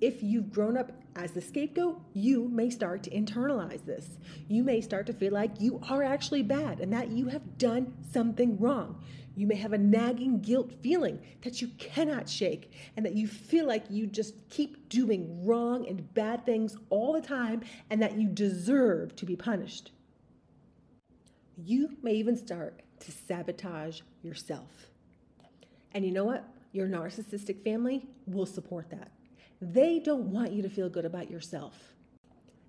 if 0.00 0.22
you've 0.22 0.52
grown 0.52 0.76
up 0.76 0.90
as 1.14 1.30
the 1.30 1.40
scapegoat, 1.40 2.00
you 2.12 2.48
may 2.48 2.70
start 2.70 3.04
to 3.04 3.10
internalize 3.10 3.84
this. 3.84 4.18
You 4.48 4.64
may 4.64 4.80
start 4.80 5.06
to 5.06 5.12
feel 5.12 5.32
like 5.32 5.60
you 5.60 5.80
are 5.88 6.02
actually 6.02 6.42
bad 6.42 6.80
and 6.80 6.92
that 6.92 7.10
you 7.10 7.26
have 7.26 7.56
done 7.56 7.94
something 8.12 8.58
wrong. 8.58 9.02
You 9.34 9.46
may 9.46 9.54
have 9.56 9.72
a 9.72 9.78
nagging 9.78 10.40
guilt 10.40 10.72
feeling 10.82 11.20
that 11.42 11.62
you 11.62 11.68
cannot 11.78 12.28
shake 12.28 12.70
and 12.96 13.06
that 13.06 13.14
you 13.14 13.26
feel 13.26 13.66
like 13.66 13.84
you 13.88 14.06
just 14.06 14.34
keep 14.50 14.88
doing 14.88 15.44
wrong 15.46 15.88
and 15.88 16.12
bad 16.14 16.44
things 16.44 16.76
all 16.90 17.12
the 17.12 17.20
time 17.20 17.62
and 17.88 18.02
that 18.02 18.18
you 18.18 18.28
deserve 18.28 19.16
to 19.16 19.24
be 19.24 19.36
punished. 19.36 19.92
You 21.56 21.96
may 22.02 22.12
even 22.14 22.36
start 22.36 22.82
to 23.00 23.12
sabotage 23.12 24.00
yourself. 24.22 24.88
And 25.92 26.04
you 26.04 26.12
know 26.12 26.24
what? 26.24 26.44
Your 26.72 26.86
narcissistic 26.86 27.62
family 27.64 28.06
will 28.26 28.46
support 28.46 28.90
that. 28.90 29.10
They 29.60 29.98
don't 29.98 30.32
want 30.32 30.52
you 30.52 30.62
to 30.62 30.70
feel 30.70 30.88
good 30.88 31.04
about 31.04 31.30
yourself. 31.30 31.94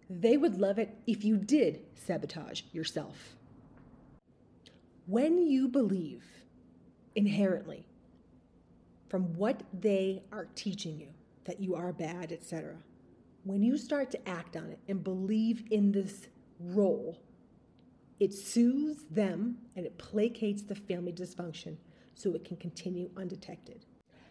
They 0.09 0.37
would 0.37 0.59
love 0.59 0.77
it 0.77 0.95
if 1.07 1.23
you 1.23 1.37
did 1.37 1.81
sabotage 1.95 2.61
yourself. 2.71 3.35
When 5.07 5.47
you 5.47 5.67
believe 5.67 6.23
inherently 7.15 7.85
from 9.09 9.33
what 9.35 9.63
they 9.79 10.23
are 10.31 10.47
teaching 10.55 10.99
you 10.99 11.09
that 11.45 11.59
you 11.59 11.75
are 11.75 11.93
bad, 11.93 12.31
etc. 12.31 12.75
When 13.43 13.61
you 13.61 13.77
start 13.77 14.09
to 14.11 14.29
act 14.29 14.55
on 14.55 14.69
it 14.71 14.79
and 14.87 15.03
believe 15.03 15.65
in 15.69 15.91
this 15.91 16.27
role, 16.59 17.19
it 18.19 18.33
soothes 18.33 19.03
them 19.09 19.57
and 19.75 19.85
it 19.85 19.97
placates 19.97 20.67
the 20.67 20.75
family 20.75 21.11
dysfunction 21.11 21.77
so 22.15 22.33
it 22.33 22.45
can 22.45 22.57
continue 22.57 23.09
undetected. 23.17 23.85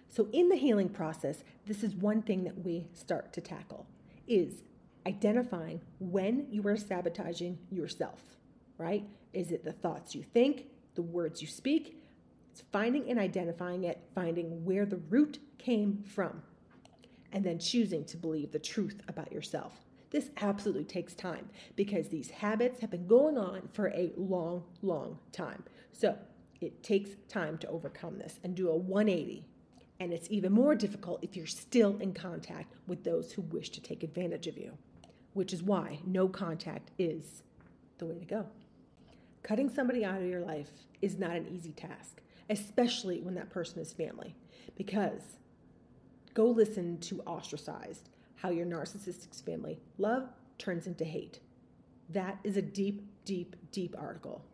So 0.09 0.29
in 0.33 0.49
the 0.49 0.57
healing 0.57 0.89
process, 0.89 1.45
this 1.67 1.83
is 1.83 1.95
one 1.95 2.23
thing 2.23 2.45
that 2.45 2.65
we 2.65 2.87
start 2.93 3.33
to 3.35 3.41
tackle 3.41 3.87
is 4.27 4.63
identifying 5.07 5.81
when 5.99 6.47
you 6.51 6.67
are 6.67 6.77
sabotaging 6.77 7.59
yourself, 7.71 8.21
right? 8.79 9.05
Is 9.33 9.53
it 9.53 9.65
the 9.65 9.73
thoughts 9.73 10.15
you 10.15 10.23
think, 10.23 10.67
the 10.95 11.03
words 11.03 11.41
you 11.41 11.49
speak, 11.49 12.02
it's 12.53 12.63
finding 12.71 13.09
and 13.09 13.19
identifying 13.19 13.85
it, 13.85 13.99
finding 14.15 14.63
where 14.63 14.85
the 14.85 14.99
root 15.09 15.39
came 15.57 16.05
from, 16.05 16.43
and 17.33 17.43
then 17.43 17.59
choosing 17.59 18.05
to 18.05 18.19
believe 18.19 18.53
the 18.53 18.59
truth 18.59 19.01
about 19.09 19.33
yourself. 19.33 19.73
This 20.11 20.29
absolutely 20.37 20.85
takes 20.85 21.15
time 21.15 21.49
because 21.77 22.09
these 22.09 22.29
habits 22.29 22.81
have 22.81 22.91
been 22.91 23.07
going 23.07 23.39
on 23.39 23.71
for 23.73 23.89
a 23.89 24.13
long, 24.19 24.65
long 24.83 25.19
time. 25.33 25.65
So 25.93 26.15
it 26.61 26.83
takes 26.83 27.09
time 27.27 27.57
to 27.57 27.69
overcome 27.69 28.19
this 28.19 28.39
and 28.45 28.55
do 28.55 28.69
a 28.69 28.77
180. 28.77 29.47
And 29.99 30.13
it's 30.13 30.29
even 30.29 30.53
more 30.53 30.75
difficult 30.75 31.25
if 31.25 31.35
you're 31.35 31.47
still 31.47 31.97
in 32.01 32.13
contact 32.13 32.75
with 32.87 33.03
those 33.03 33.33
who 33.33 33.41
wish 33.41 33.71
to 33.71 33.81
take 33.81 34.03
advantage 34.03 34.47
of 34.47 34.59
you, 34.59 34.77
which 35.33 35.55
is 35.55 35.63
why 35.63 36.01
no 36.05 36.29
contact 36.29 36.91
is 36.99 37.43
the 37.97 38.05
way 38.05 38.19
to 38.19 38.27
go. 38.27 38.47
Cutting 39.43 39.71
somebody 39.71 40.05
out 40.05 40.21
of 40.21 40.29
your 40.29 40.43
life 40.43 40.71
is 41.01 41.19
not 41.19 41.31
an 41.31 41.49
easy 41.49 41.73
task 41.73 42.22
especially 42.51 43.21
when 43.21 43.35
that 43.35 43.51
person 43.51 43.81
is 43.81 43.93
family. 43.93 44.35
Because 44.77 45.39
go 46.35 46.47
listen 46.47 46.99
to 47.01 47.21
Ostracized 47.23 48.09
How 48.37 48.51
Your 48.51 48.67
Narcissistic 48.67 49.43
Family 49.45 49.79
Love 49.99 50.29
Turns 50.59 50.87
into 50.87 51.05
Hate. 51.05 51.41
That 52.09 52.39
is 52.45 52.57
a 52.57 52.63
deep, 52.63 53.03
deep, 53.25 53.57
deep 53.71 53.95
article. 53.99 54.45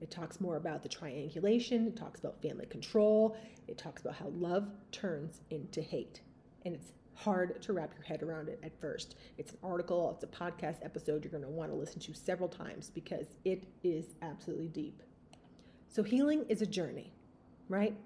It 0.00 0.10
talks 0.10 0.40
more 0.40 0.56
about 0.56 0.82
the 0.82 0.88
triangulation, 0.88 1.86
it 1.86 1.96
talks 1.96 2.20
about 2.20 2.42
family 2.42 2.66
control, 2.66 3.36
it 3.68 3.78
talks 3.78 4.02
about 4.02 4.16
how 4.16 4.28
love 4.28 4.68
turns 4.92 5.40
into 5.50 5.80
hate. 5.80 6.20
And 6.64 6.74
it's 6.74 6.92
hard 7.14 7.62
to 7.62 7.72
wrap 7.72 7.94
your 7.94 8.04
head 8.04 8.22
around 8.22 8.48
it 8.48 8.60
at 8.62 8.78
first. 8.80 9.14
It's 9.38 9.52
an 9.52 9.58
article, 9.62 10.10
it's 10.10 10.24
a 10.24 10.26
podcast 10.26 10.84
episode 10.84 11.24
you're 11.24 11.30
going 11.30 11.44
to 11.44 11.48
want 11.48 11.70
to 11.70 11.76
listen 11.76 12.00
to 12.00 12.14
several 12.14 12.48
times 12.48 12.90
because 12.90 13.28
it 13.44 13.64
is 13.82 14.14
absolutely 14.20 14.68
deep. 14.68 15.02
So, 15.94 16.02
healing 16.02 16.44
is 16.48 16.60
a 16.60 16.66
journey, 16.66 17.12
right? 17.68 17.96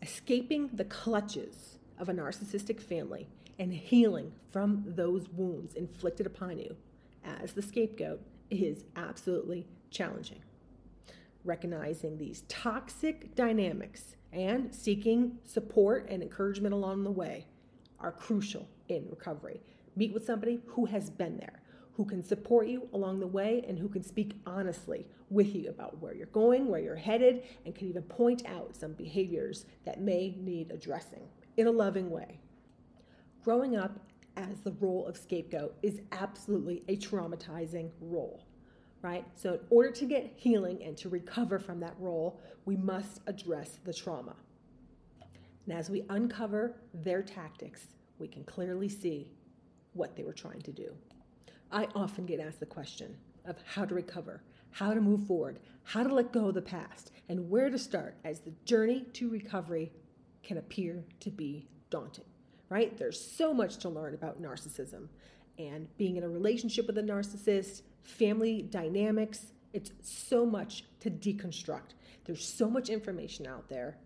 Escaping 0.00 0.70
the 0.72 0.84
clutches 0.84 1.78
of 1.98 2.08
a 2.08 2.12
narcissistic 2.12 2.80
family 2.80 3.26
and 3.58 3.72
healing 3.72 4.30
from 4.52 4.84
those 4.86 5.28
wounds 5.30 5.74
inflicted 5.74 6.26
upon 6.26 6.60
you 6.60 6.76
as 7.24 7.50
the 7.50 7.60
scapegoat 7.60 8.20
is 8.50 8.84
absolutely 8.94 9.66
challenging. 9.90 10.44
Recognizing 11.44 12.18
these 12.18 12.44
toxic 12.46 13.34
dynamics 13.34 14.14
and 14.32 14.72
seeking 14.72 15.38
support 15.42 16.06
and 16.08 16.22
encouragement 16.22 16.72
along 16.72 17.02
the 17.02 17.10
way 17.10 17.48
are 17.98 18.12
crucial 18.12 18.68
in 18.88 19.08
recovery. 19.10 19.60
Meet 19.96 20.14
with 20.14 20.24
somebody 20.24 20.60
who 20.66 20.84
has 20.84 21.10
been 21.10 21.38
there, 21.38 21.63
who 21.96 22.04
can 22.04 22.22
support 22.22 22.66
you 22.66 22.88
along 22.92 23.20
the 23.20 23.26
way 23.26 23.64
and 23.68 23.78
who 23.78 23.88
can 23.88 24.02
speak 24.02 24.40
honestly 24.46 25.06
with 25.30 25.54
you 25.54 25.68
about 25.68 26.00
where 26.00 26.14
you're 26.14 26.26
going, 26.26 26.68
where 26.68 26.80
you're 26.80 26.96
headed, 26.96 27.42
and 27.64 27.74
can 27.74 27.88
even 27.88 28.02
point 28.02 28.44
out 28.46 28.76
some 28.76 28.92
behaviors 28.92 29.66
that 29.84 30.00
may 30.00 30.34
need 30.38 30.70
addressing 30.70 31.22
in 31.56 31.66
a 31.66 31.70
loving 31.70 32.10
way. 32.10 32.38
Growing 33.44 33.76
up 33.76 33.98
as 34.36 34.60
the 34.60 34.72
role 34.80 35.06
of 35.06 35.16
scapegoat 35.16 35.76
is 35.82 36.00
absolutely 36.12 36.82
a 36.88 36.96
traumatizing 36.96 37.90
role, 38.00 38.44
right? 39.02 39.24
So, 39.36 39.54
in 39.54 39.60
order 39.70 39.92
to 39.92 40.04
get 40.06 40.32
healing 40.34 40.82
and 40.82 40.96
to 40.96 41.08
recover 41.08 41.60
from 41.60 41.78
that 41.80 41.94
role, 42.00 42.40
we 42.64 42.76
must 42.76 43.20
address 43.26 43.78
the 43.84 43.92
trauma. 43.92 44.34
And 45.66 45.78
as 45.78 45.88
we 45.90 46.04
uncover 46.10 46.74
their 46.92 47.22
tactics, 47.22 47.86
we 48.18 48.26
can 48.26 48.44
clearly 48.44 48.88
see 48.88 49.28
what 49.92 50.16
they 50.16 50.24
were 50.24 50.32
trying 50.32 50.62
to 50.62 50.72
do. 50.72 50.92
I 51.70 51.88
often 51.94 52.26
get 52.26 52.40
asked 52.40 52.60
the 52.60 52.66
question 52.66 53.16
of 53.44 53.56
how 53.74 53.84
to 53.84 53.94
recover, 53.94 54.42
how 54.70 54.94
to 54.94 55.00
move 55.00 55.26
forward, 55.26 55.58
how 55.82 56.02
to 56.02 56.14
let 56.14 56.32
go 56.32 56.48
of 56.48 56.54
the 56.54 56.62
past, 56.62 57.10
and 57.28 57.50
where 57.50 57.70
to 57.70 57.78
start 57.78 58.16
as 58.24 58.40
the 58.40 58.52
journey 58.64 59.06
to 59.14 59.28
recovery 59.28 59.92
can 60.42 60.58
appear 60.58 61.04
to 61.20 61.30
be 61.30 61.68
daunting, 61.90 62.24
right? 62.68 62.96
There's 62.96 63.20
so 63.20 63.52
much 63.52 63.78
to 63.78 63.88
learn 63.88 64.14
about 64.14 64.42
narcissism 64.42 65.08
and 65.58 65.88
being 65.96 66.16
in 66.16 66.22
a 66.22 66.28
relationship 66.28 66.86
with 66.86 66.98
a 66.98 67.02
narcissist, 67.02 67.82
family 68.02 68.62
dynamics. 68.62 69.46
It's 69.72 69.92
so 70.02 70.44
much 70.44 70.84
to 71.00 71.10
deconstruct. 71.10 71.94
There's 72.24 72.44
so 72.46 72.68
much 72.68 72.88
information 72.88 73.46
out 73.46 73.68
there, 73.68 73.98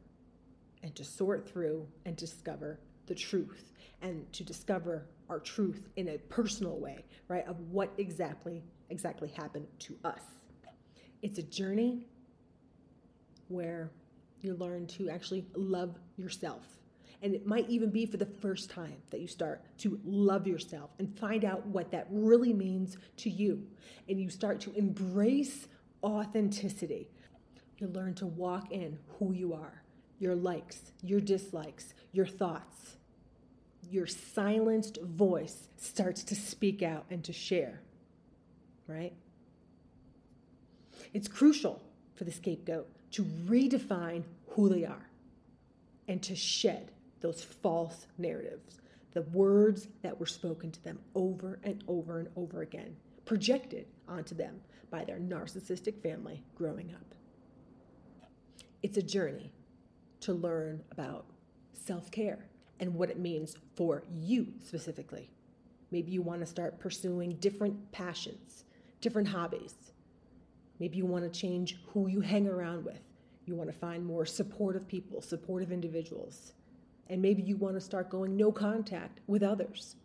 and 0.82 0.94
to 0.94 1.04
sort 1.04 1.48
through 1.48 1.86
and 2.04 2.16
discover 2.16 2.78
the 3.06 3.14
truth 3.14 3.72
and 4.02 4.32
to 4.32 4.44
discover 4.44 5.06
our 5.28 5.38
truth 5.38 5.88
in 5.96 6.08
a 6.08 6.18
personal 6.18 6.78
way, 6.78 7.04
right? 7.28 7.46
Of 7.46 7.58
what 7.70 7.92
exactly 7.98 8.62
exactly 8.90 9.28
happened 9.28 9.66
to 9.80 9.96
us. 10.04 10.20
It's 11.22 11.38
a 11.38 11.42
journey 11.42 12.06
where 13.48 13.90
you 14.40 14.54
learn 14.54 14.86
to 14.86 15.10
actually 15.10 15.44
love 15.54 15.98
yourself. 16.16 16.62
And 17.20 17.34
it 17.34 17.46
might 17.46 17.68
even 17.68 17.90
be 17.90 18.06
for 18.06 18.16
the 18.16 18.26
first 18.26 18.70
time 18.70 18.96
that 19.10 19.20
you 19.20 19.26
start 19.26 19.62
to 19.78 19.98
love 20.04 20.46
yourself 20.46 20.90
and 20.98 21.18
find 21.18 21.44
out 21.44 21.66
what 21.66 21.90
that 21.90 22.06
really 22.10 22.52
means 22.52 22.96
to 23.18 23.30
you. 23.30 23.66
And 24.08 24.20
you 24.20 24.30
start 24.30 24.60
to 24.60 24.72
embrace 24.74 25.66
authenticity. 26.04 27.10
You 27.78 27.88
learn 27.88 28.14
to 28.14 28.26
walk 28.26 28.70
in 28.70 28.98
who 29.18 29.32
you 29.32 29.52
are, 29.52 29.82
your 30.20 30.36
likes, 30.36 30.92
your 31.02 31.20
dislikes, 31.20 31.94
your 32.12 32.26
thoughts, 32.26 32.96
your 33.90 34.06
silenced 34.06 34.98
voice 35.02 35.68
starts 35.76 36.22
to 36.24 36.34
speak 36.34 36.82
out 36.82 37.06
and 37.10 37.24
to 37.24 37.32
share, 37.32 37.80
right? 38.86 39.12
It's 41.14 41.28
crucial 41.28 41.82
for 42.14 42.24
the 42.24 42.32
scapegoat 42.32 42.88
to 43.12 43.24
redefine 43.24 44.24
who 44.50 44.68
they 44.68 44.84
are 44.84 45.08
and 46.06 46.22
to 46.22 46.34
shed 46.34 46.90
those 47.20 47.42
false 47.42 48.06
narratives, 48.16 48.80
the 49.12 49.22
words 49.22 49.88
that 50.02 50.18
were 50.18 50.26
spoken 50.26 50.70
to 50.70 50.84
them 50.84 50.98
over 51.14 51.58
and 51.62 51.82
over 51.88 52.18
and 52.18 52.28
over 52.36 52.62
again, 52.62 52.96
projected 53.24 53.86
onto 54.06 54.34
them 54.34 54.60
by 54.90 55.04
their 55.04 55.18
narcissistic 55.18 56.00
family 56.02 56.42
growing 56.54 56.92
up. 56.94 57.14
It's 58.82 58.96
a 58.96 59.02
journey 59.02 59.52
to 60.20 60.32
learn 60.32 60.82
about 60.90 61.26
self 61.72 62.10
care 62.10 62.47
and 62.80 62.94
what 62.94 63.10
it 63.10 63.18
means 63.18 63.56
for 63.76 64.02
you 64.12 64.48
specifically. 64.64 65.30
Maybe 65.90 66.12
you 66.12 66.22
want 66.22 66.40
to 66.40 66.46
start 66.46 66.78
pursuing 66.78 67.36
different 67.36 67.92
passions, 67.92 68.64
different 69.00 69.28
hobbies. 69.28 69.74
Maybe 70.78 70.98
you 70.98 71.06
want 71.06 71.24
to 71.24 71.40
change 71.40 71.78
who 71.92 72.08
you 72.08 72.20
hang 72.20 72.46
around 72.46 72.84
with. 72.84 73.00
You 73.46 73.54
want 73.54 73.72
to 73.72 73.78
find 73.78 74.04
more 74.04 74.26
supportive 74.26 74.86
people, 74.86 75.22
supportive 75.22 75.72
individuals. 75.72 76.52
And 77.08 77.22
maybe 77.22 77.42
you 77.42 77.56
want 77.56 77.74
to 77.74 77.80
start 77.80 78.10
going 78.10 78.36
no 78.36 78.52
contact 78.52 79.20
with 79.26 79.42
others. 79.42 79.96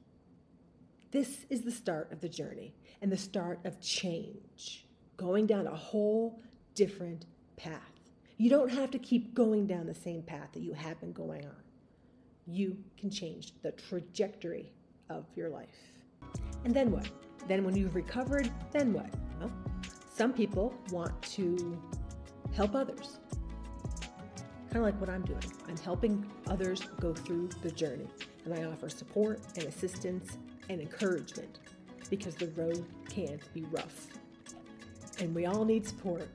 This 1.11 1.45
is 1.49 1.61
the 1.61 1.71
start 1.71 2.11
of 2.11 2.21
the 2.21 2.29
journey 2.29 2.73
and 3.01 3.11
the 3.11 3.17
start 3.17 3.59
of 3.65 3.81
change, 3.81 4.85
going 5.17 5.45
down 5.45 5.67
a 5.67 5.75
whole 5.75 6.41
different 6.73 7.25
path. 7.57 7.81
You 8.37 8.49
don't 8.49 8.69
have 8.69 8.89
to 8.91 8.97
keep 8.97 9.35
going 9.35 9.67
down 9.67 9.85
the 9.85 9.93
same 9.93 10.23
path 10.23 10.53
that 10.53 10.61
you 10.61 10.73
have 10.73 10.99
been 11.01 11.11
going 11.11 11.45
on 11.45 11.63
you 12.47 12.77
can 12.97 13.09
change 13.09 13.53
the 13.61 13.71
trajectory 13.71 14.71
of 15.09 15.25
your 15.35 15.49
life. 15.49 15.67
And 16.65 16.73
then 16.73 16.91
what? 16.91 17.07
Then, 17.47 17.63
when 17.65 17.75
you've 17.75 17.95
recovered, 17.95 18.49
then 18.71 18.93
what? 18.93 19.09
Well, 19.39 19.51
some 20.15 20.31
people 20.31 20.73
want 20.91 21.21
to 21.23 21.77
help 22.55 22.75
others. 22.75 23.19
Kind 24.71 24.77
of 24.77 24.83
like 24.83 24.99
what 24.99 25.09
I'm 25.09 25.23
doing. 25.23 25.43
I'm 25.67 25.77
helping 25.77 26.25
others 26.47 26.81
go 26.99 27.13
through 27.13 27.49
the 27.61 27.71
journey, 27.71 28.07
and 28.45 28.53
I 28.53 28.63
offer 28.63 28.89
support 28.89 29.41
and 29.55 29.65
assistance 29.65 30.37
and 30.69 30.79
encouragement 30.79 31.59
because 32.09 32.35
the 32.35 32.47
road 32.49 32.85
can 33.09 33.39
be 33.53 33.63
rough. 33.71 34.07
And 35.19 35.35
we 35.35 35.45
all 35.45 35.65
need 35.65 35.85
support 35.85 36.27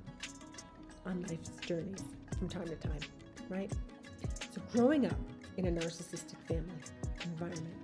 on 1.07 1.23
life's 1.23 1.51
journeys 1.67 2.05
from 2.39 2.49
time 2.49 2.67
to 2.67 2.77
time, 2.77 3.01
right? 3.49 3.73
So, 4.55 4.61
growing 4.73 5.07
up, 5.07 5.17
in 5.59 5.67
a 5.67 5.73
narcissistic 5.73 6.41
family 6.47 6.81
environment. 7.25 7.75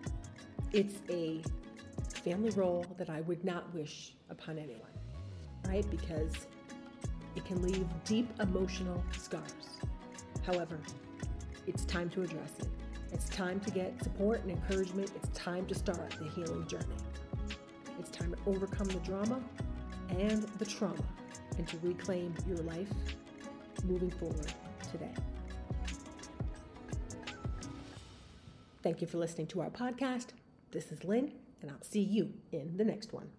It's 0.73 0.95
a 1.11 1.43
family 2.23 2.51
role 2.51 2.87
that 2.97 3.11
I 3.11 3.21
would 3.23 3.45
not 3.45 3.75
wish 3.75 4.15
upon 4.31 4.59
anyone, 4.59 4.93
right? 5.67 5.85
Because 5.91 6.33
it 7.35 7.45
can 7.45 7.61
leave 7.61 7.85
deep 8.05 8.31
emotional 8.41 9.03
scars. 9.19 9.81
However, 10.47 10.79
it's 11.67 11.85
time 11.85 12.09
to 12.11 12.23
address 12.23 12.53
it. 12.61 12.69
It's 13.13 13.29
time 13.29 13.59
to 13.61 13.71
get 13.73 14.01
support 14.03 14.43
and 14.43 14.53
encouragement. 14.53 15.11
It's 15.17 15.37
time 15.37 15.67
to 15.67 15.75
start 15.75 16.15
the 16.19 16.29
healing 16.29 16.69
journey. 16.69 16.87
It's 17.99 18.11
time 18.11 18.35
to 18.35 18.39
overcome 18.47 18.87
the 18.87 19.01
drama 19.01 19.41
and 20.11 20.45
the 20.61 20.65
trauma 20.65 21.05
and 21.59 21.67
to 21.67 21.79
reclaim 21.83 22.35
your 22.47 22.59
life 22.59 22.93
moving 23.85 24.11
forward 24.11 24.53
today. 24.93 25.11
Thank 28.85 29.01
you 29.01 29.07
for 29.07 29.17
listening 29.17 29.47
to 29.47 29.63
our 29.63 29.71
podcast. 29.71 30.27
This 30.71 30.93
is 30.93 31.05
Lynn, 31.05 31.33
and 31.63 31.71
I'll 31.71 31.81
see 31.81 32.03
you 32.03 32.35
in 32.53 32.77
the 32.77 32.85
next 32.85 33.15
one. 33.15 33.31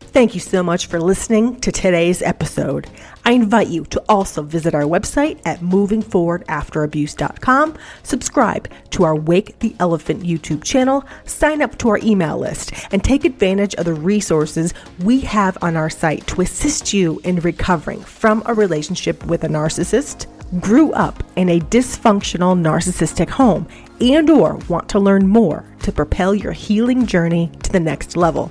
Thank 0.00 0.34
you 0.34 0.40
so 0.40 0.60
much 0.60 0.86
for 0.86 1.00
listening 1.00 1.60
to 1.60 1.70
today's 1.70 2.20
episode. 2.20 2.90
I 3.24 3.30
invite 3.30 3.68
you 3.68 3.84
to 3.84 4.02
also 4.08 4.42
visit 4.42 4.74
our 4.74 4.82
website 4.82 5.40
at 5.44 5.60
movingforwardafterabuse.com, 5.60 7.78
subscribe 8.02 8.68
to 8.90 9.04
our 9.04 9.14
Wake 9.14 9.60
the 9.60 9.76
Elephant 9.78 10.24
YouTube 10.24 10.64
channel, 10.64 11.04
sign 11.24 11.62
up 11.62 11.78
to 11.78 11.90
our 11.90 12.00
email 12.02 12.36
list, 12.36 12.72
and 12.90 13.04
take 13.04 13.24
advantage 13.24 13.76
of 13.76 13.84
the 13.84 13.94
resources 13.94 14.74
we 15.04 15.20
have 15.20 15.56
on 15.62 15.76
our 15.76 15.90
site 15.90 16.26
to 16.26 16.40
assist 16.40 16.92
you 16.92 17.20
in 17.22 17.36
recovering 17.36 18.00
from 18.00 18.42
a 18.46 18.54
relationship 18.54 19.24
with 19.26 19.44
a 19.44 19.48
narcissist, 19.48 20.26
grew 20.60 20.92
up 20.92 21.22
in 21.36 21.48
a 21.48 21.60
dysfunctional 21.60 22.58
narcissistic 22.58 23.30
home, 23.30 23.66
and 24.00 24.30
or 24.30 24.56
want 24.68 24.88
to 24.90 24.98
learn 24.98 25.26
more 25.26 25.64
to 25.82 25.92
propel 25.92 26.34
your 26.34 26.52
healing 26.52 27.06
journey 27.06 27.50
to 27.62 27.72
the 27.72 27.80
next 27.80 28.16
level. 28.16 28.50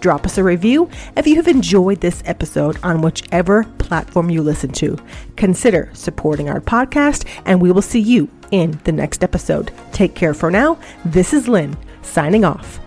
Drop 0.00 0.24
us 0.24 0.38
a 0.38 0.44
review 0.44 0.88
if 1.16 1.26
you 1.26 1.36
have 1.36 1.48
enjoyed 1.48 2.00
this 2.00 2.22
episode 2.24 2.78
on 2.82 3.02
whichever 3.02 3.64
platform 3.78 4.30
you 4.30 4.42
listen 4.42 4.72
to. 4.72 4.96
Consider 5.36 5.90
supporting 5.92 6.48
our 6.48 6.60
podcast, 6.60 7.26
and 7.44 7.60
we 7.60 7.70
will 7.70 7.82
see 7.82 8.00
you 8.00 8.28
in 8.50 8.80
the 8.84 8.92
next 8.92 9.22
episode. 9.22 9.70
Take 9.92 10.14
care 10.14 10.34
for 10.34 10.50
now. 10.50 10.78
This 11.04 11.34
is 11.34 11.48
Lynn, 11.48 11.76
signing 12.02 12.44
off. 12.44 12.80